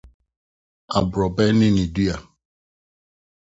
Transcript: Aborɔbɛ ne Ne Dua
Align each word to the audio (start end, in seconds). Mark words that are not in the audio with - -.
Aborɔbɛ 0.97 1.43
ne 1.57 1.67
Ne 1.75 1.83
Dua 1.95 2.15